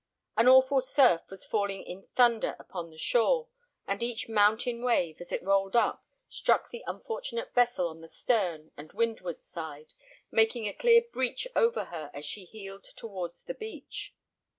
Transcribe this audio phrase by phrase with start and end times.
[0.35, 3.49] An awful surf was falling in thunder upon the shore;
[3.85, 8.71] and each mountain wave, as it rolled up, struck the unfortunate vessel on the stern
[8.75, 9.93] and windward side,
[10.31, 14.11] making a clear breach over her as she heeled towards the beach.